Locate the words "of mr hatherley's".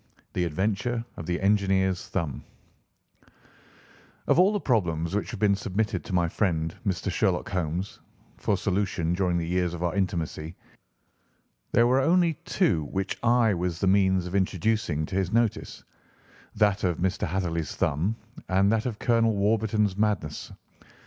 16.83-17.75